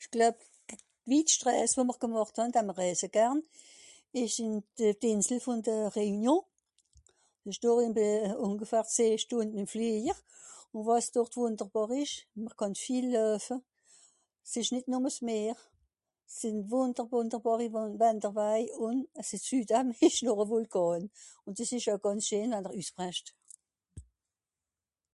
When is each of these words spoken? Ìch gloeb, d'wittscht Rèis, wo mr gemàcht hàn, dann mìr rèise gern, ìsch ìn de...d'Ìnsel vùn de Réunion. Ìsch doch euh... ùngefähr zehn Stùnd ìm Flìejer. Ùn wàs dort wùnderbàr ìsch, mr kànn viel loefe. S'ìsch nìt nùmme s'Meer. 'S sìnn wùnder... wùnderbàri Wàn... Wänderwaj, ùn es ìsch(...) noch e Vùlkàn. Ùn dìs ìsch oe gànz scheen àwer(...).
Ìch 0.00 0.10
gloeb, 0.14 0.36
d'wittscht 1.08 1.42
Rèis, 1.48 1.72
wo 1.78 1.82
mr 1.86 1.98
gemàcht 2.04 2.36
hàn, 2.40 2.50
dann 2.54 2.66
mìr 2.68 2.78
rèise 2.82 3.08
gern, 3.16 3.38
ìsch 4.22 4.38
ìn 4.44 4.54
de...d'Ìnsel 4.78 5.40
vùn 5.44 5.60
de 5.68 5.74
Réunion. 5.96 6.40
Ìsch 7.48 7.62
doch 7.64 7.80
euh... 7.84 8.44
ùngefähr 8.46 8.86
zehn 8.96 9.20
Stùnd 9.24 9.50
ìm 9.58 9.66
Flìejer. 9.72 10.18
Ùn 10.74 10.82
wàs 10.88 11.06
dort 11.14 11.32
wùnderbàr 11.40 11.90
ìsch, 12.02 12.16
mr 12.42 12.54
kànn 12.60 12.74
viel 12.82 13.06
loefe. 13.14 13.56
S'ìsch 14.50 14.72
nìt 14.74 14.86
nùmme 14.92 15.10
s'Meer. 15.16 15.58
'S 15.62 15.66
sìnn 16.38 16.56
wùnder... 16.70 17.06
wùnderbàri 17.12 17.66
Wàn... 17.74 17.90
Wänderwaj, 18.00 18.62
ùn 18.84 18.96
es 19.20 19.28
ìsch(...) 19.36 19.52
noch 20.26 20.42
e 20.44 20.50
Vùlkàn. 20.50 21.02
Ùn 21.46 21.52
dìs 21.56 21.70
ìsch 21.76 21.88
oe 21.92 22.02
gànz 22.04 22.22
scheen 22.26 22.50
àwer(...). 22.56 22.72